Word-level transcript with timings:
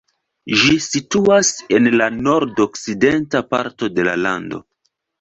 Ĝi 0.61 0.71
situas 0.85 1.51
en 1.79 1.91
la 2.03 2.09
nordokcidenta 2.31 3.45
parto 3.55 3.95
de 3.97 4.11
la 4.13 4.21
lando. 4.27 4.65